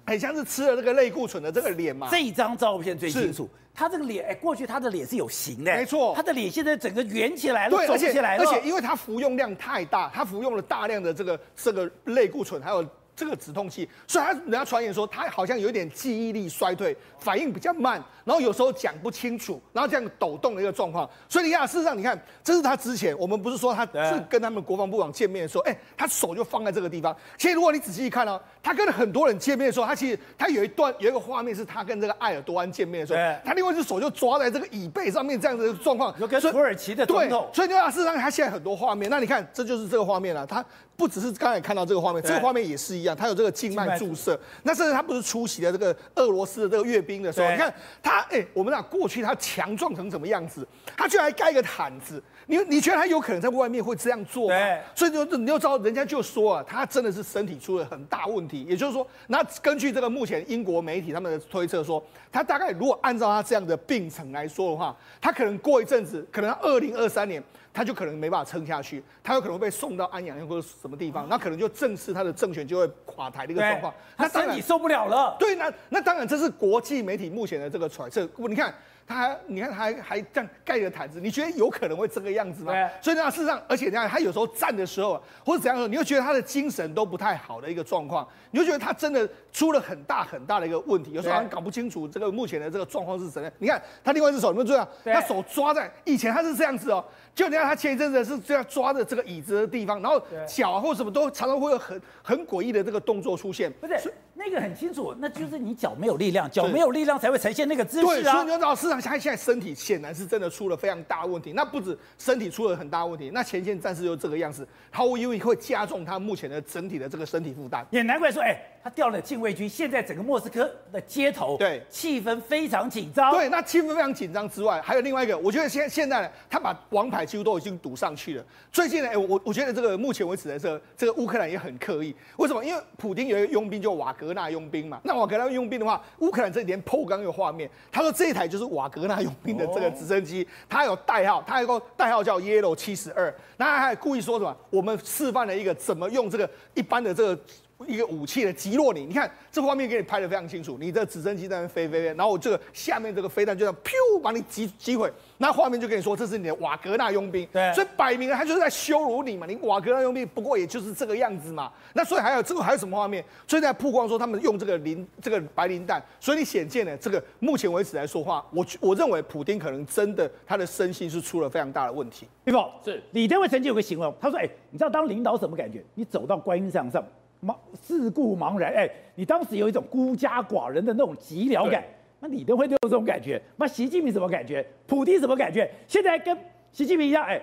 [0.06, 2.08] 很像是吃了这个类固醇的这个脸嘛。
[2.10, 12.82] 这一张照片最清楚，他这个脸，哎，过去他的脸是有型的，没错，他的脸现在整个圆起来了，肿起来了，而且而且因为他服用量太大，他服用了大量的这个这个类固醇，还有。
[13.16, 21.08] 这个止痛剂，所以他人家传言说他好像有点记忆力衰退，反应比较慢，然后有时候讲不清楚，然后这样抖动的一个状况。
[21.28, 27.14] 所以你看，事实上你看，这是他之前我们不是说他是跟他们国防部长见面的时候，哎，他手就放在这个地方。
[27.36, 37.46] 其实如果你仔细一看哦，他跟很多人见面的时候，他其实他有一段有一个画面是他跟这个埃尔多安见面的时候，他另外一只手就抓在这个椅背上面，这样子的状况，就跟土耳其的总统。
[37.52, 40.64] 对，所以你看，事实上他现在很多画面，那你看这就是这个画面了，他。
[40.96, 44.38] 不只是刚才看到这个画面，这个画面也是一样，他有这个静脉注射。
[44.64, 52.22] 那甚至他不是出席了这个俄罗斯的这个阅兵的时候，你看他，哎，我们讲过去他强壮成什么样子，他居然还盖一个毯子。
[52.46, 54.56] 你你觉得他有可能在外面会这样做吗？
[54.56, 58.64] 对，所以就你就知道，人家就说啊，他真的是身体出了很大问题。
[58.64, 67.42] 也就是说，那根据这个目前英国媒体他们的推测说，他大概如果按照他这样的病程来说的话，他可能过一阵子，可能二零二三年。
[67.72, 73.94] 他就可能没办法撑下去，他有可能会被送到安阳或者什么地方，那可能就正式他的政权就会垮台的一个状况。
[74.16, 75.36] 他当然受不了了。
[75.38, 78.28] 对，那那当然这是国际媒体目前的这个揣测。
[78.36, 78.74] 你看。
[79.10, 82.72] 他还，你看他还还这样盖着毯子，你觉得有可能会这个样子吗？
[82.72, 82.88] 对。
[83.02, 93.50] 所以呢，事实上，而且你看他有时候站的时候，或者怎样说，你会觉得他的精神都不太好的一个状况，你会觉得他真的出了很大很大的一个问题，有时候好像搞不清楚这个目前的这个状况是怎样。
[93.58, 103.72] 你看他另外一只手，你们注意啊，他手抓在以前他是这样子哦，就你看他前一阵子是这样抓着这个椅子的地方，然后脚或什么都常常会有很很诡异的这个动作出现。
[103.80, 104.12] 不是。
[104.34, 108.06] 那个很清楚，那就是你脚没有力量，脚没有力量才会呈现那个姿势啊。
[108.06, 111.52] 对，所以你要知道，市场他现在身体显然是真的出了非常大问题。
[111.52, 117.86] 那不止身体出了很大问题，那前线战士就这个样子，毫无疑问会加重他目前的整体的这个身体负担。
[117.90, 118.60] 也难怪说，哎。
[118.82, 123.30] 他调了禁卫军，现在整个莫斯科的街头，对，气氛非常紧张。
[123.30, 128.44] 对，那气氛非常紧张之外，还有另外一个，我觉得现现在呢，他把王牌几乎都已经赌上去了。
[128.72, 132.16] 最近呢，哎，我我觉得这个目前为止的这个这个乌克兰也很刻意。
[132.38, 132.64] 为什么？
[132.64, 134.98] 因为普丁有一个佣兵，就瓦格纳佣兵嘛。
[135.04, 143.34] 那瓦格纳佣兵的话，乌克兰这几天破刚有画面，他说这一台就是瓦格纳佣兵的这个直升机，它有代号，它有个代号叫 Yellow 七十二。
[143.58, 144.56] 那他还故意说什么？
[144.70, 147.42] 我们示范了一个怎么用这个一般的这个。
[147.86, 150.76] 一个武器的击落你，你看这画面给你拍的非常清楚。
[150.78, 155.10] 你的直升机在那飞飞飞，然后我这个下面这个飞弹就这样噗把你击击毁。
[155.38, 159.46] 那画面就跟你说这是你的瓦格纳佣兵，对，所以摆明了他就是在羞辱你嘛。
[159.46, 161.72] 你瓦格纳佣兵不过也就是这个样子嘛。
[161.94, 163.24] 那所以还有这个还有什么画面？
[163.46, 172.26] 所以在曝光说他们用这个磷这个白磷弹，所以你显见呢，这个目前为止来说话，我我认为普丁可能真的他的身心是出了非常大的问题。
[172.44, 172.58] 对不？
[172.84, 175.82] 是李登辉曾经有个形容，他说：“哎，你知道当领导什么感觉？
[175.94, 177.02] 你走到观音山上。”
[177.44, 181.82] 茫世故茫然，哎，你当时有一种孤家寡人的那种寂寥感，
[182.20, 184.64] 那李登辉都有这种感觉，那习近平什么感觉？
[184.86, 185.70] 普京什么感觉？
[185.86, 186.36] 现在跟
[186.72, 187.40] 习近平一样，哎，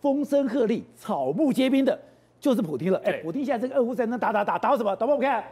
[0.00, 1.98] 风声鹤唳、草木皆兵的，
[2.38, 3.00] 就是普京了。
[3.04, 4.94] 哎，普京现在这个俄乌战争打打打打到什么？
[4.96, 5.42] 导播我们看，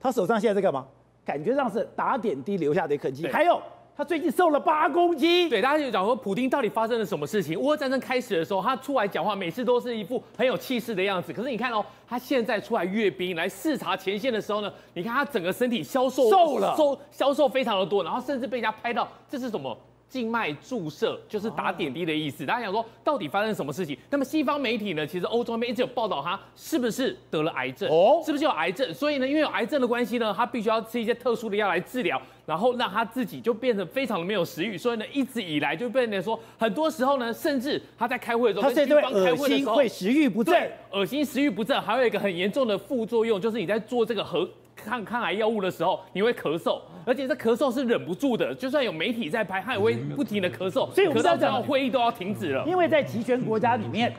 [0.00, 0.86] 他手上现在在干嘛？
[1.24, 3.60] 感觉上是打点滴留下的痕迹，还有。
[3.96, 7.56] 他最近瘦了八公斤，对，大家就讲说，普丁到底发生了什么事情？
[7.56, 11.32] 乌俄战争开始的时候，他出来讲话，每次都是一副很有气势的样子。
[11.32, 19.76] 可是你看哦，他现在出来阅兵，来视察前线的时候呢，你看他整个身体消瘦，瘦了，瘦消瘦非常的多，然后甚至被人家拍到，这是什么？
[20.08, 22.46] 静脉注射就是打点滴的意思。
[22.46, 23.98] 大家想说，到底发生什么事情？
[24.10, 25.06] 那么西方媒体呢？
[25.06, 27.88] 其实欧洲那边一直有报道，他是不是得了癌症？
[27.90, 28.94] 哦，是不是有癌症？
[28.94, 34.78] 所以呢，因为有癌症的关系呢，他必须要吃一些特殊的药来治疗，然后让他自己就变得非常的没有食欲。
[34.78, 44.48] 所以呢，一直以来就被人说，很多时候呢，甚至他在开会的时候，他现在恶心会食欲不振，恶心食欲不振，还有一个很严重的副作用，就是你在做这个核。
[44.76, 52.64] 抗抗癌药物的时候，你会咳嗽，而且这咳嗽是忍不住的，就算有媒体在拍，他也会不停的咳嗽，所以我们要讲会议都要停止了。
[52.66, 54.12] 因为在集权国家里面，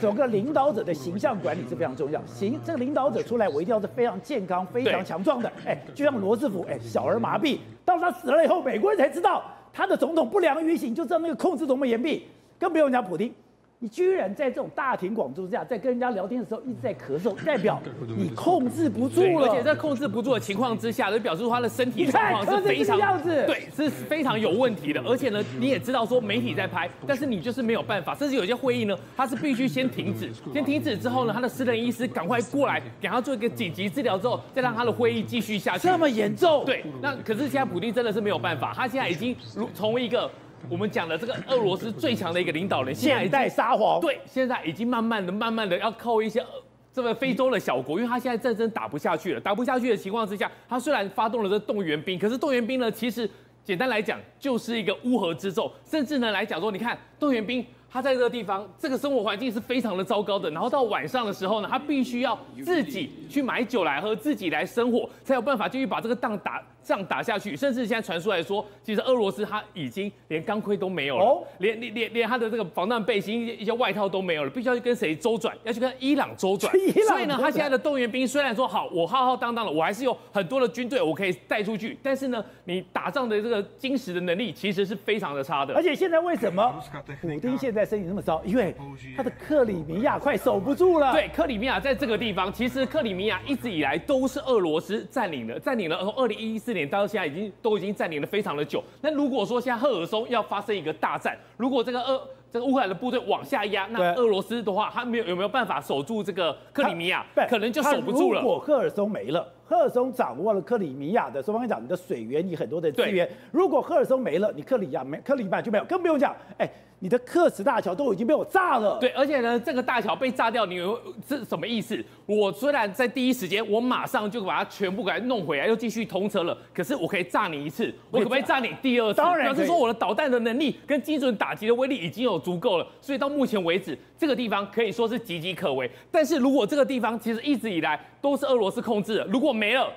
[0.00, 2.20] 整个领导者的形象管理是非常重要。
[2.26, 5.50] 行，这个领导者出来，我一定要是非常健康、非常强壮的。
[5.64, 12.24] 哎，就像罗斯福，哎，小儿麻痹，到他死了以后，美国人才知道他的总统不良于行，就知道那个控制多么严密。
[12.58, 13.34] 更不用讲普丁，
[13.82, 17.82] 你居然在这种大庭广众之下，在跟人家聊天的时候一直在咳嗽，代表
[18.16, 19.48] 你控制不住了。
[19.48, 25.02] 而且在控制不住的情况之下，就表示他的身体状况是非常样子，对，是非常有问题的。
[25.02, 35.88] 而且呢，你也知道说媒体在拍，但是你就是没有办法，甚至有些会议呢，他是必须先停止，先停止之后呢，他的私人医师赶快过来给他做一个紧急治疗之后，再让他的会议继续下去。
[35.88, 36.64] 这么严重？
[36.64, 40.30] 对，那可是现在普丁真的是没有办法，他现在已经如从一个。
[40.68, 46.44] 我们讲的这个俄罗斯最强的一个领导人，现代沙皇，对，现在已经慢慢的、慢慢的要靠一些
[46.92, 53.28] 这个非洲的小国，因为他现在战争打不下去了，打不下去的情况之下，他虽然发动了这动员兵，可是动员兵呢，其实
[53.64, 57.64] 简单来讲就是一个乌合之众，甚至呢来讲说，你看动员兵。
[57.94, 60.50] 他在这个地方，这个生活环境是非常的糟糕的。
[60.52, 67.54] 然后到晚上的时候呢，他必须要自己去买酒来喝，自己来生火，才有办法继续把这个仗打仗打下去。
[67.54, 75.56] 甚至现在传出来说，其实俄罗斯他已经连钢盔都没有了，哦、连连连连他的这个防弹背心、一些外套都没有了，必须要去跟谁周转？
[75.62, 76.72] 要去跟伊朗周转。
[77.06, 85.74] 所以呢，他现在的动员兵虽然说好，我浩浩荡荡的，我还是有很多的军队我可以带出去，但是呢，你打仗的这个精实的能力其实是非常的差的。
[85.74, 86.82] 而且现在为什么
[87.20, 87.82] 普丁现在？
[87.92, 88.74] 身体那么糟，因为
[89.16, 91.12] 他的克里米亚快守不住了。
[91.12, 98.82] 对，克里米亚在这个地方，其实克里米亚一直以来都是俄罗斯占领的，占领了从二零一四年到现在已经都已经占领了非常的久。
[99.00, 107.24] 那如果说现在赫尔松要发生一个大战，如果这个俄这个乌克兰的部队往下压，那俄罗斯的话，他没有有没有办法守住这个克里米亚？
[107.48, 108.40] 可能就守不住了。
[108.42, 113.28] 如果赫尔松没了，赫尔松掌握了克里米亚的，说方讲你的水源，你很多的资源。
[113.50, 116.70] 如果赫尔松没了，你克里亚没克里米亚就没有，更不用讲，哎。
[117.02, 118.96] 你的克什大桥都已经被我炸了。
[119.00, 122.00] 对，而且呢，这个大桥被炸掉，你有是什么意思？
[122.26, 126.56] 我虽然在第一时间，我马上就把它全部给它弄回来，又继续通车了。
[126.72, 129.16] 可是我可以炸你一次，我可不可以炸你第二次？
[129.16, 132.86] 当然，表示说我的导弹的能力跟精准打击的威力已经有足够了。
[133.00, 135.90] 所以到目前为止，这个地方可以说是岌岌可危。
[136.08, 139.92] 但是如果这个地方其实一直以来都是俄罗斯控制的，如果没了，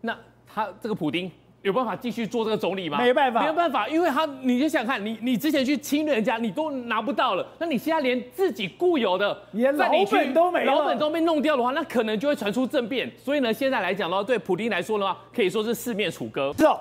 [0.00, 0.18] 那
[0.52, 1.30] 他这个普丁。
[1.62, 2.98] 有办法继续做这个总理吗？
[2.98, 13.10] 没办法，没有办法，因为他，你就想看，你你之前去侵略人家，你都拿不到了，那你现在连自己固有的连老本都没了，老本都被弄掉的话，那可能就会传出政变。
[13.16, 16.54] 所以呢，现在来讲的话，对普京来说的话，可以说是四面楚歌。
[16.56, 16.78] 是哦，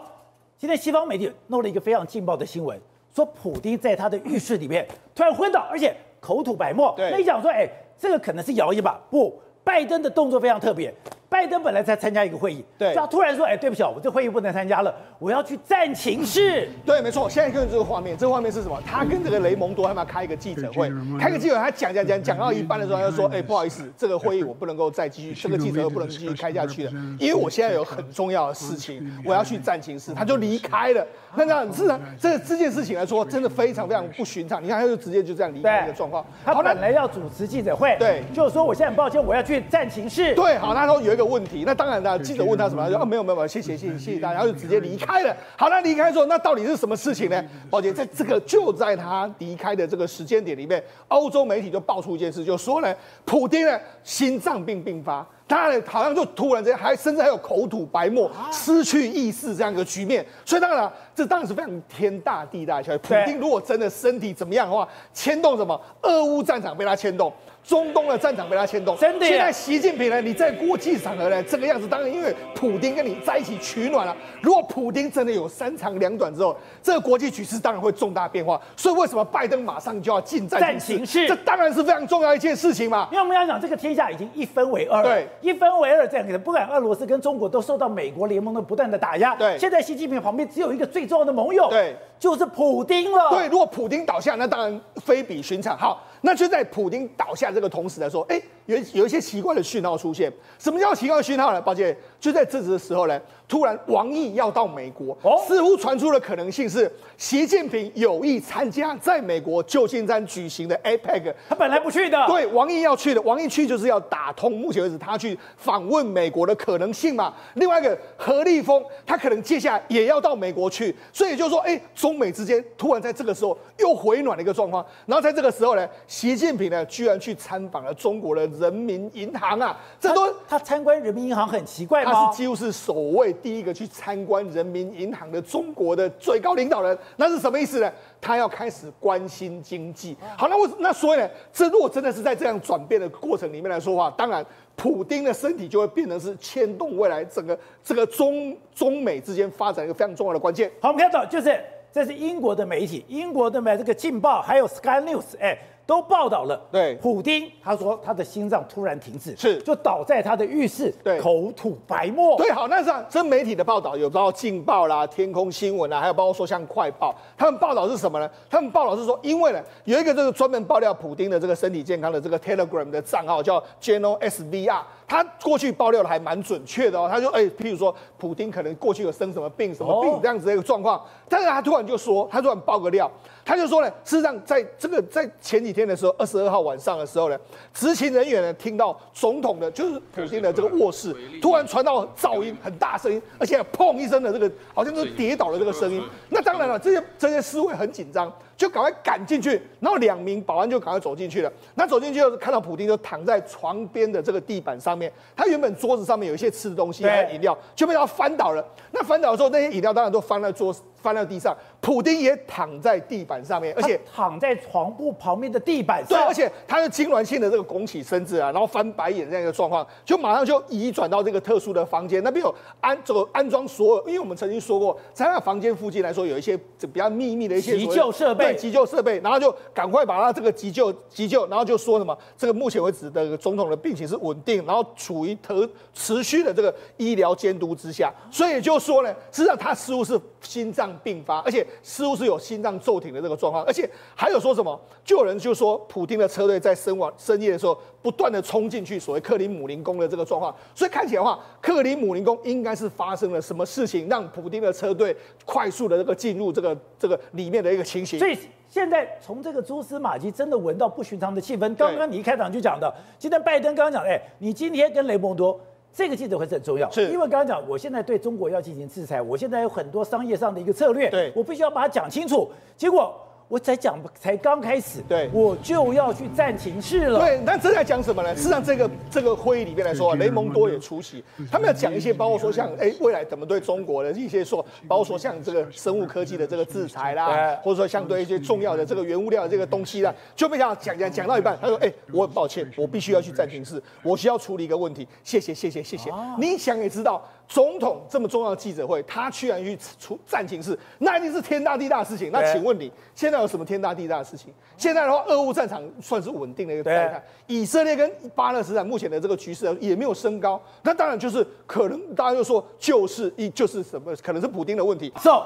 [0.57, 2.79] 今天西方媒体弄了一个非常劲爆的新闻，
[3.13, 6.93] 说普京在他的浴室里面突然昏倒，而且口吐白沫。
[6.95, 9.01] 对，那你讲说，哎，这个可能是谣言吧？
[9.09, 10.93] 不，拜登的动作非常特别。
[11.29, 17.29] 拜登本来在参加一个会议，对，他突然说：“哎，对不起，我这会议不能参加了，我要去战情室。”对，没错。
[17.29, 18.81] 现在看这个画面，这个画面是什么？
[18.85, 31.05] 他跟这个雷蒙多他们要开一个记者会，开个记者会，他讲讲讲讲到一半的时候，他就说：“哎，不好意思，这个会议我不能够再继续，这个记者会不能继续开下去了，因为我现在有很重要的事情，我要去战情室。”他就离开了。
[31.35, 34.63] 那这样是啊，这这件事情来说，真的非常非常不寻常。
[34.63, 36.25] 你看，他就直接就这样离开一个状况。
[36.45, 40.33] 他本来要主持记者会，对，就是说我现在很抱歉，我要去战情室。
[40.33, 41.97] 对，好，他说有一个问题，那当然。
[42.03, 42.83] 那记者问他什么？
[42.83, 45.35] 他说啊，没有没有谢谢谢谢谢谢大家，然后就直接离开了。
[45.55, 47.43] 好，那离开之后，那到底是什么事情呢？
[47.71, 52.93] 宝杰，在这个就在他离开的这个时间点里面，欧洲媒体就爆出一件事，就说呢，
[53.25, 60.23] 普丁呢心脏病病发，他呢好像就突然间还甚至还有口吐白沫、失去意识这样一个局面。
[60.45, 62.99] 所以当然了，这当然是非常天大地大的消息。
[62.99, 65.81] 普京如果真的身体怎么样的话，牵动什么？
[66.03, 67.33] 俄乌战场被他牵动。
[67.67, 69.25] 中东的战场被他牵动，真的。
[69.25, 74.15] 现在习近平呢，你在国际场合呢，这个样子，当然因为普丁跟你在一起取暖了。
[74.41, 78.57] 如果普丁真的有三长两短之后，这个国际局势当然会重大变化。
[78.77, 81.27] 所以为什么拜登马上就要进战情室？
[81.27, 83.09] 这当然是非常重要一件事情嘛。
[83.11, 86.37] 因为我们要讲，这个天下已经一分为二，对，一分为二这样子。
[86.37, 89.57] 不管俄罗斯跟中国都受到美国联盟的不断的打压，对。
[89.59, 93.29] 现在习近平旁边只有一个最重要的盟友，对，就是普丁了。
[93.31, 95.77] 对，如果普丁倒下，那当然非比寻常。
[95.77, 96.01] 好。
[96.21, 100.31] 那就在普京倒下这个同时来说，哎，有有一些奇怪的讯号出现。
[100.57, 101.61] 什么叫奇怪的讯号呢？
[101.61, 111.33] 抱歉，就在这时候呢，突然王毅要到美国，哦，似乎传出的可能性是习近平有意参加在美国旧金山举行的 APEC。
[111.47, 117.33] 他本来不去的，对，王毅要去的，王毅去就是要打通目前为止他去访问美国的可能性嘛。
[117.53, 124.85] 另外一个何立峰，他可能接下来也要到美国去，所以就是说，哎，中美之间突然在这个时候又回暖的一个状况。
[125.05, 132.06] 然后在这个时候呢，习近平呢居然去参访了中国的人民银行啊，这都他参观人民银行很奇怪吗？
[132.11, 137.91] 他是几乎是首位第一个去参观人民银行的中国的最高领导人，那是什么意思呢？
[138.21, 140.15] 他要开始关心经济。
[140.37, 150.71] 好，那我那所以呢，这如果真的是在这样转变的过程里面来说的话，当然，普丁的身体就会变成是牵动未来整个这个中中美之间发展一个非常重要的关键。
[150.79, 151.59] 好，我们看到就是
[151.91, 155.57] 这是英国的媒体，英国的媒这个《镜报》还有 Sky News，哎。
[155.87, 168.29] 都报道了，对普丁他说他的心脏突然停止，是就倒在他的浴室，对口吐白沫，对，好，那是真媒体的报道有包括《劲报》啦、《天空新闻》啦，还有包括说像《快报》，他们报道是什么呢？
[168.49, 174.81] 他们报道是说，因为呢有一个这个专门爆料普丁的这个身体健康的这个 Telegram 的账号叫 Geno SVR。
[175.07, 183.09] 他过去爆料的还蛮准确的哦，他就哎，譬如说，普丁可能过去有生什么病、什么病这样子的一个状况，但是他突然就说，他突然爆个料，
[183.45, 187.39] 他就说呢，事实上在这个在前几天的时候，二十二号晚上的时候呢，
[187.73, 198.29] 执勤人员呢听到总统的，就是普丁的这个卧室突然传到噪音很大声音，而且砰一声的这个好像是跌倒的这个声音，那当然了，这些这些侍卫很紧张。
[198.57, 201.51] 就赶快赶进去，然后两名保安就赶快走进去了。
[201.75, 208.65] 那走进去就看到普丁就躺在床边的这个地板上面，他原本桌子上面有一些吃的东西还有饮料，就被他翻倒了。
[208.91, 211.55] 那翻倒的时候，那些饮料当然都翻在桌翻在地上。
[211.87, 216.09] 普丁也躺在地板上面，而且躺在床铺旁边的地板上。
[216.09, 228.53] 对，而且他是痉挛性的这个拱起身子啊，然后翻白眼这样一个状况，就马上就移转到这个特殊的房间，那边有安这个安装所有，因为我们曾经说过，在那房间附近来说有一些比较秘密的一些急救设备。
[228.57, 255.15] 急救设备，然后就赶快把他这个急救急救，然后就说什么，这个目前为止的总统的病情是稳定，然后处于特持续的这个医疗监督之下，所以就说呢，实际上他似乎是心脏病发，而且似乎是有心脏骤停的这个状况，而且还有说什么，就有人就说普京的车队在深晚深夜的时候不断的冲进去所谓克里姆林宫的这个状况，所以看起来的话，克里姆林宫应该是发生了什么事情，让普京的车队
[255.45, 258.19] 快速的这个进入这个这个里面的一个情形。
[258.19, 258.37] 所以
[258.69, 261.73] 现在从这个蛛丝马迹，真的闻到不寻常的气氛。
[261.75, 265.57] 刚刚你一开场就讲的，今天拜登刚刚讲，哎，你今天跟雷蒙多
[265.97, 272.47] 这个记者会是很重要，是因为刚刚讲，我现在对中国要进行制裁，我现在有很多商业上的一个策略，对，我必须要把它讲清楚。
[272.77, 273.19] 结果。
[273.49, 277.19] 我才讲，才刚开始，对，我就要去战情室了。
[277.19, 278.35] 对，那这在讲什么呢？
[278.35, 296.11] 事实上，这个这个会议里面来说，雷蒙多也出席，他们要讲一些，包括说像，哎，未来怎么对中国的一些说，包括说像这个生物科技的这个制裁啦，或者说相对一些重要的这个原物料的这个东西啦，就被他讲讲讲到一半，他说，哎，我很抱歉，我必须要去战情室，我需要处理一个问题，谢谢谢谢谢谢。
[296.37, 297.25] 你想也知道。
[297.47, 302.29] 总统这么重要的记者会，他居然去出战情室，那一定是天大地大的事情。
[302.31, 304.53] 那请问你现在有什么天大地大的事情？
[304.75, 307.23] 现在的话，俄乌战场算是稳定的一个状态。
[307.47, 310.61] 以色列跟巴勒斯坦目前的这个局势也没有升高。
[310.83, 315.11] 那当然就是可能大家就说就是一就是什么，可能是普丁的问题。
[315.21, 315.45] So，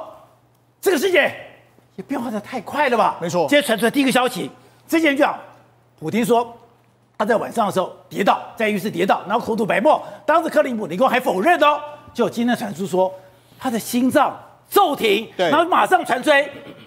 [0.82, 1.32] 这个世界
[1.96, 3.20] 也变化的太快了吧？
[3.22, 3.42] 没错。
[3.42, 4.50] 今天传出来第一个消息，
[4.88, 5.40] 之前就讲
[6.00, 6.58] 普丁说。
[7.18, 10.02] 他在晚上的时候跌倒，在浴室跌倒，然后口吐白沫。
[10.26, 11.80] 当时克林姆林宫还否认哦，
[12.14, 13.14] 就今天传出说
[13.60, 14.38] 他的心脏
[14.70, 16.30] 骤停，然后马上传出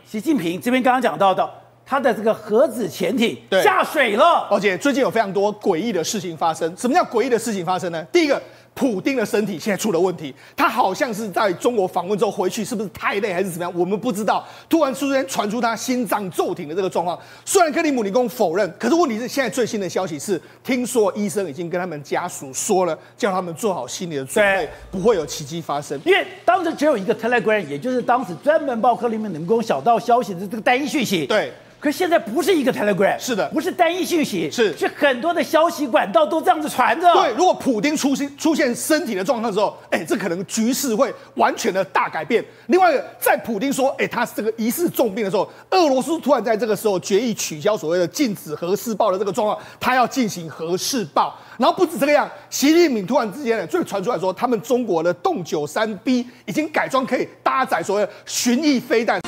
[0.04, 1.48] 习近平这边刚刚讲到的，
[1.84, 4.46] 他的这个核子潜艇下水了。
[4.50, 6.76] 而且最近有非常多诡异的事情发生。
[6.76, 8.04] 什么叫诡异的事情发生呢？
[8.12, 8.40] 第一个。
[8.74, 13.72] 普丁的身体现在出了问题，他好像是在中国访问之后回去，是不是太累还是怎么样？
[13.78, 14.44] 我们不知道。
[14.68, 25.98] 突然出现传出他心脏骤停的这个状况，虽然克里姆林宫否认，可是问题是现在最新的消息是，听说医生已经跟他们家属说了，叫他们做好心理的准备，不会有奇迹发生。
[26.04, 31.26] 因为当时只有一个 Telegram，也就是当时专门报克里姆林宫小道消息的这个单一讯息。
[31.26, 31.52] 对。
[31.84, 37.12] 可现在不是一个 Telegram，是的，不是单一讯息，是是很多的消息管道都这样子传着。
[37.12, 42.42] 对，如果普丁出现出现身体的状况的时候，哎，这可能局势会完全的大改变。
[42.68, 51.38] 另外一个，在普丁说，哎，他这个疑似重病的时候，俄罗斯突然在这个时候决议取消所谓的禁止核试爆的这个状况，他要进行核试爆。
[51.58, 59.20] 然后不止这个样，习近平突然之间呢，就传出来说，他们中国的洞九三 B 已经改装可以搭载所谓的巡弋飞弹。